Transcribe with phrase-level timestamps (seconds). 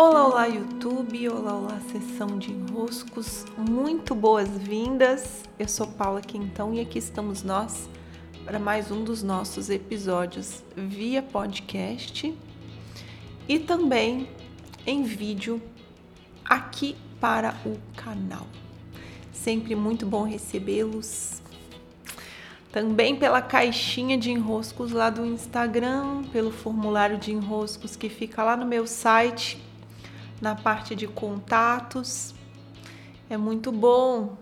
[0.00, 5.42] Olá, olá YouTube, olá, olá sessão de enroscos, muito boas-vindas.
[5.58, 7.88] Eu sou Paula Quintão e aqui estamos nós
[8.44, 12.32] para mais um dos nossos episódios via podcast
[13.48, 14.28] e também
[14.86, 15.60] em vídeo
[16.44, 18.46] aqui para o canal.
[19.32, 21.42] Sempre muito bom recebê-los.
[22.70, 28.56] Também pela caixinha de enroscos lá do Instagram, pelo formulário de enroscos que fica lá
[28.56, 29.66] no meu site
[30.40, 32.34] na parte de contatos.
[33.28, 34.36] É muito bom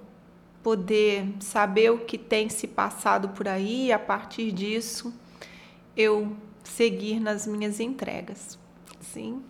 [0.63, 5.15] poder saber o que tem se passado por aí e a partir disso
[5.97, 8.59] eu seguir nas minhas entregas.
[9.01, 9.43] Sim.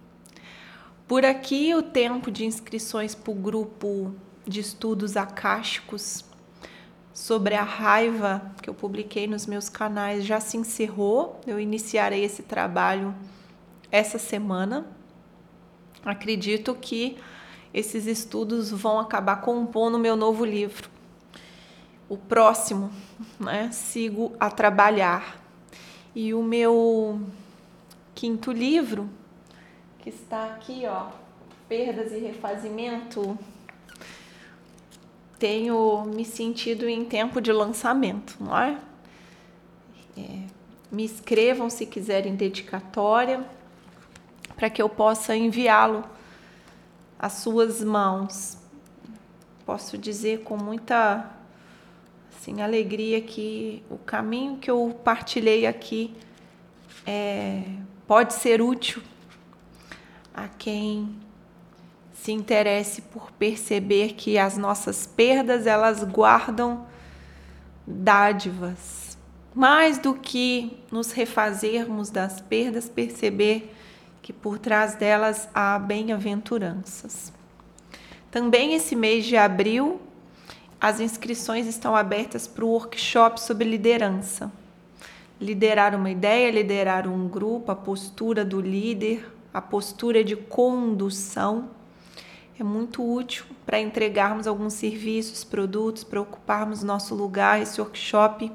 [1.09, 4.15] Por aqui o tempo de inscrições para o grupo
[4.47, 6.25] de estudos acásticos
[7.13, 11.41] sobre a raiva que eu publiquei nos meus canais já se encerrou.
[11.47, 13.15] Eu iniciarei esse trabalho
[13.91, 14.87] essa semana
[16.09, 17.17] acredito que
[17.75, 20.89] esses estudos vão acabar compondo o meu novo livro.
[22.09, 22.91] O próximo,
[23.39, 23.71] né?
[23.73, 25.43] Sigo a trabalhar.
[26.15, 27.21] E o meu
[28.15, 29.11] quinto livro,
[29.99, 31.09] que está aqui, ó,
[31.69, 33.37] Perdas e Refazimento,
[35.39, 38.79] tenho me sentido em tempo de lançamento, não é?
[40.17, 40.47] é
[40.91, 43.45] me escrevam se quiserem dedicatória
[44.57, 46.05] para que eu possa enviá-lo
[47.19, 48.59] às suas mãos.
[49.65, 51.31] Posso dizer com muita
[52.35, 56.15] assim, alegria que o caminho que eu partilhei aqui
[57.05, 57.63] é,
[58.07, 59.03] pode ser útil
[60.33, 61.17] a quem
[62.15, 66.87] se interesse por perceber que as nossas perdas elas guardam
[67.87, 69.17] dádivas.
[69.55, 73.75] Mais do que nos refazermos das perdas, perceber
[74.27, 77.33] que por trás delas há bem-aventuranças.
[78.29, 80.01] Também esse mês de abril,
[80.81, 84.51] as inscrições estão abertas para o workshop sobre liderança.
[85.41, 91.71] Liderar uma ideia, liderar um grupo, a postura do líder, a postura de condução
[92.59, 97.63] é muito útil para entregarmos alguns serviços, produtos, para ocuparmos nosso lugar.
[97.63, 98.51] Esse workshop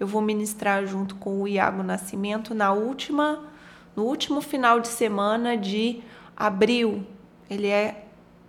[0.00, 3.52] eu vou ministrar junto com o Iago Nascimento na última
[3.96, 6.02] no último final de semana de
[6.36, 7.06] abril.
[7.48, 8.04] Ele é,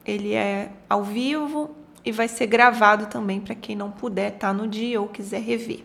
[0.06, 4.54] ele é ao vivo e vai ser gravado também para quem não puder estar tá
[4.54, 5.84] no dia ou quiser rever.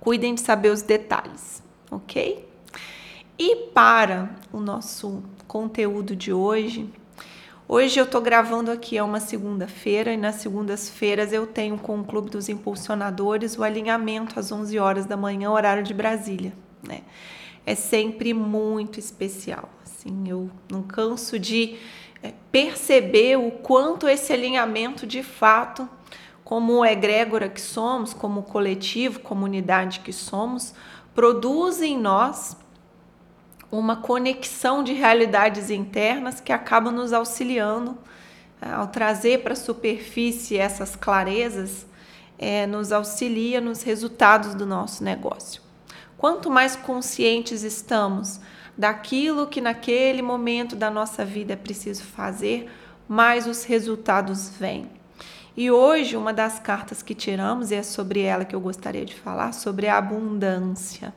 [0.00, 2.48] Cuidem de saber os detalhes, ok?
[3.38, 6.88] E para o nosso conteúdo de hoje,
[7.68, 12.04] hoje eu estou gravando aqui, é uma segunda-feira, e nas segundas-feiras eu tenho com o
[12.04, 16.52] Clube dos Impulsionadores o alinhamento às 11 horas da manhã, horário de Brasília,
[16.82, 17.02] né?
[17.64, 19.68] É sempre muito especial.
[19.84, 21.76] Assim, eu não canso de
[22.22, 25.88] é, perceber o quanto esse alinhamento de fato,
[26.44, 30.74] como egrégora que somos, como coletivo, comunidade que somos,
[31.14, 32.56] produz em nós
[33.70, 37.96] uma conexão de realidades internas que acaba nos auxiliando
[38.60, 41.86] é, ao trazer para a superfície essas clarezas,
[42.38, 45.62] é, nos auxilia nos resultados do nosso negócio.
[46.22, 48.40] Quanto mais conscientes estamos
[48.78, 52.70] daquilo que naquele momento da nossa vida é preciso fazer,
[53.08, 54.88] mais os resultados vêm.
[55.56, 59.16] E hoje, uma das cartas que tiramos, e é sobre ela que eu gostaria de
[59.16, 61.12] falar, sobre a abundância.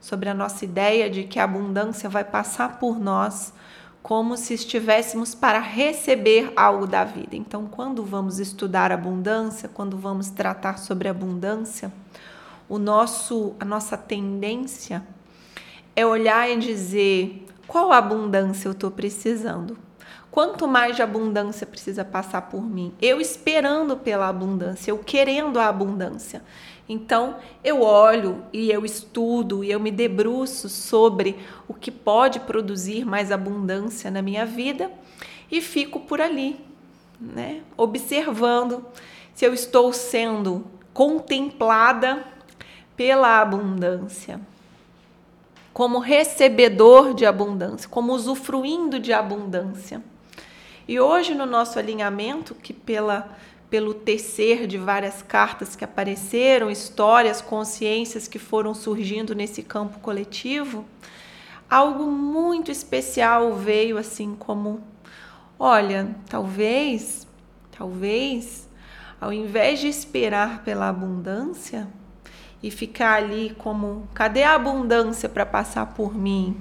[0.00, 3.52] Sobre a nossa ideia de que a abundância vai passar por nós
[4.02, 7.36] como se estivéssemos para receber algo da vida.
[7.36, 11.92] Então, quando vamos estudar abundância, quando vamos tratar sobre abundância,
[12.68, 15.04] o nosso, a nossa tendência
[15.94, 19.76] é olhar e dizer qual abundância eu estou precisando.
[20.30, 22.92] Quanto mais de abundância precisa passar por mim?
[23.00, 26.42] Eu esperando pela abundância, eu querendo a abundância.
[26.88, 31.38] Então, eu olho e eu estudo e eu me debruço sobre
[31.68, 34.90] o que pode produzir mais abundância na minha vida
[35.50, 36.60] e fico por ali,
[37.18, 37.62] né?
[37.76, 38.84] Observando
[39.32, 42.24] se eu estou sendo contemplada
[42.96, 44.40] pela abundância,
[45.72, 50.02] como recebedor de abundância, como usufruindo de abundância.
[50.86, 53.36] E hoje no nosso alinhamento, que pela
[53.74, 60.84] pelo tecer de várias cartas que apareceram, histórias, consciências que foram surgindo nesse campo coletivo,
[61.68, 64.80] algo muito especial veio assim como,
[65.58, 67.26] olha, talvez,
[67.76, 68.68] talvez,
[69.20, 71.88] ao invés de esperar pela abundância,
[72.64, 76.56] e ficar ali como: cadê a abundância para passar por mim?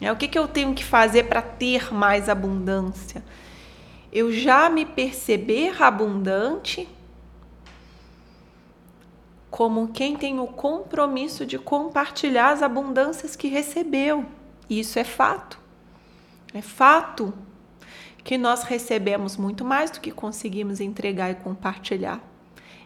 [0.00, 3.24] É, o que, que eu tenho que fazer para ter mais abundância?
[4.12, 6.88] Eu já me perceber abundante
[9.50, 14.24] como quem tem o compromisso de compartilhar as abundâncias que recebeu.
[14.68, 15.58] Isso é fato.
[16.54, 17.34] É fato
[18.22, 22.20] que nós recebemos muito mais do que conseguimos entregar e compartilhar.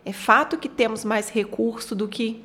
[0.03, 2.43] É fato que temos mais recurso do que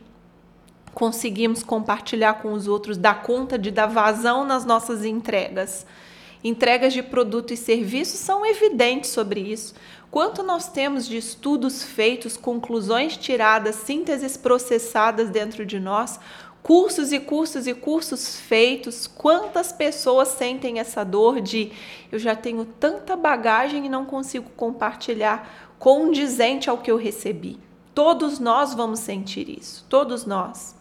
[0.94, 5.86] conseguimos compartilhar com os outros, dar conta de dar vazão nas nossas entregas.
[6.44, 9.74] Entregas de produto e serviço são evidentes sobre isso.
[10.09, 16.19] Quanto nós temos de estudos feitos, conclusões tiradas, sínteses processadas dentro de nós,
[16.63, 21.71] cursos e cursos e cursos feitos, quantas pessoas sentem essa dor de
[22.12, 27.59] eu já tenho tanta bagagem e não consigo compartilhar condizente ao que eu recebi.
[27.94, 30.78] Todos nós vamos sentir isso, todos nós.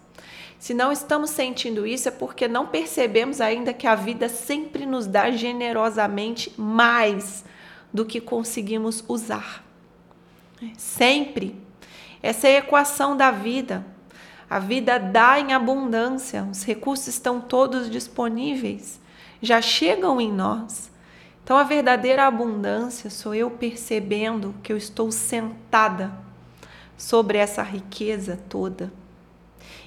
[0.58, 5.06] Se não estamos sentindo isso, é porque não percebemos ainda que a vida sempre nos
[5.06, 7.44] dá generosamente mais
[7.92, 9.64] do que conseguimos usar.
[10.76, 11.54] Sempre.
[12.20, 13.86] Essa é a equação da vida.
[14.50, 18.98] A vida dá em abundância, os recursos estão todos disponíveis,
[19.42, 20.90] já chegam em nós.
[21.44, 26.12] Então, a verdadeira abundância sou eu percebendo que eu estou sentada
[26.96, 28.90] sobre essa riqueza toda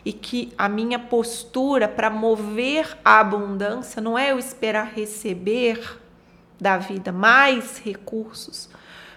[0.03, 5.99] e que a minha postura para mover a abundância não é eu esperar receber
[6.59, 8.69] da vida mais recursos,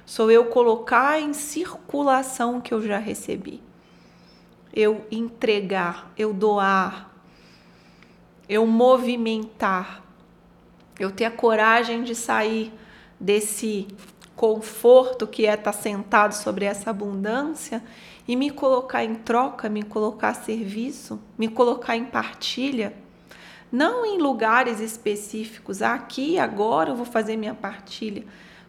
[0.06, 3.62] sou eu colocar em circulação o que eu já recebi.
[4.72, 7.10] Eu entregar, eu doar,
[8.48, 10.02] eu movimentar,
[10.98, 12.72] eu ter a coragem de sair
[13.18, 13.86] desse
[14.34, 17.82] conforto que é estar sentado sobre essa abundância
[18.26, 22.94] e me colocar em troca, me colocar a serviço, me colocar em partilha,
[23.70, 28.24] não em lugares específicos, ah, aqui agora eu vou fazer minha partilha,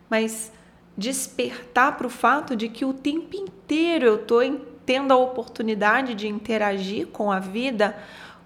[0.09, 0.51] mas
[0.97, 4.41] despertar para o fato de que o tempo inteiro eu estou
[4.85, 7.97] tendo a oportunidade de interagir com a vida,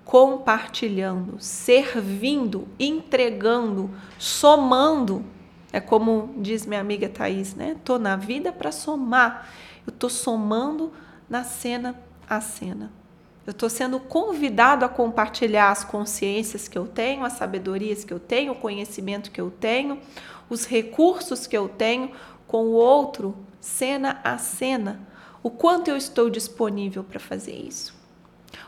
[0.06, 5.24] compartilhando, servindo, entregando, somando.
[5.72, 7.76] É como diz minha amiga Thaís, né?
[7.84, 9.48] Tô na vida para somar.
[9.86, 10.92] Eu estou somando
[11.30, 11.96] na cena
[12.30, 12.92] a cena.
[13.46, 18.20] Eu estou sendo convidado a compartilhar as consciências que eu tenho, as sabedorias que eu
[18.20, 20.00] tenho, o conhecimento que eu tenho,
[20.50, 22.12] os recursos que eu tenho
[22.46, 25.00] com o outro, cena a cena.
[25.42, 27.98] O quanto eu estou disponível para fazer isso.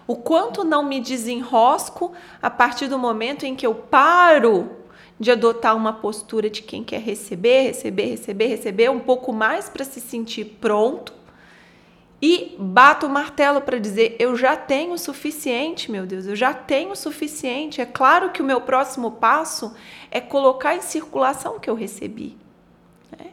[0.08, 4.81] O quanto não me desenrosco a partir do momento em que eu paro
[5.20, 9.84] de adotar uma postura de quem quer receber, receber, receber, receber um pouco mais para
[9.84, 11.22] se sentir pronto
[12.22, 16.54] e bato o martelo para dizer: eu já tenho o suficiente, meu Deus, eu já
[16.54, 17.82] tenho o suficiente.
[17.82, 19.74] É claro que o meu próximo passo
[20.12, 22.38] é colocar em circulação o que eu recebi.
[23.12, 23.32] Né?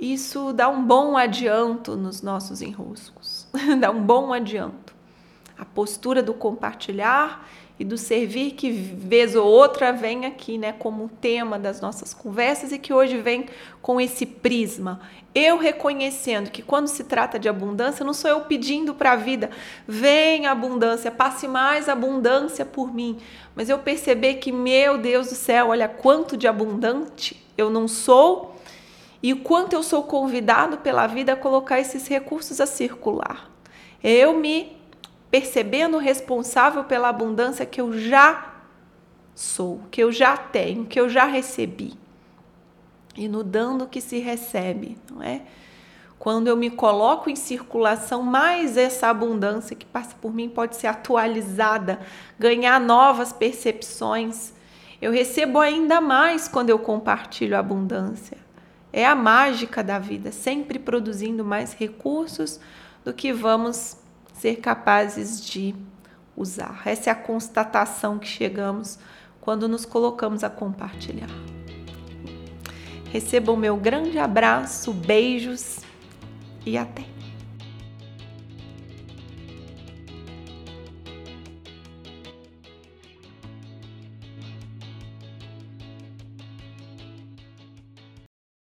[0.00, 3.46] Isso dá um bom adianto nos nossos enroscos,
[3.78, 4.94] dá um bom adianto.
[5.58, 7.46] A postura do compartilhar
[7.82, 12.70] e do servir que vez ou outra vem aqui, né, como tema das nossas conversas
[12.70, 13.46] e que hoje vem
[13.82, 15.00] com esse prisma.
[15.34, 19.50] Eu reconhecendo que quando se trata de abundância, não sou eu pedindo para a vida,
[19.84, 23.18] vem abundância, passe mais abundância por mim,
[23.52, 28.54] mas eu perceber que, meu Deus do céu, olha quanto de abundante eu não sou
[29.20, 33.50] e o quanto eu sou convidado pela vida a colocar esses recursos a circular.
[34.04, 34.80] Eu me
[35.32, 38.52] percebendo responsável pela abundância que eu já
[39.34, 41.94] sou, que eu já tenho, que eu já recebi.
[43.16, 45.40] E no dando que se recebe, não é?
[46.18, 50.88] Quando eu me coloco em circulação, mais essa abundância que passa por mim pode ser
[50.88, 51.98] atualizada,
[52.38, 54.52] ganhar novas percepções.
[55.00, 58.36] Eu recebo ainda mais quando eu compartilho a abundância.
[58.92, 62.60] É a mágica da vida, sempre produzindo mais recursos
[63.02, 64.01] do que vamos
[64.32, 65.74] ser capazes de
[66.36, 66.82] usar.
[66.86, 68.98] Essa é a constatação que chegamos
[69.40, 71.30] quando nos colocamos a compartilhar.
[73.10, 75.80] Receba o meu grande abraço, beijos
[76.64, 77.21] e até!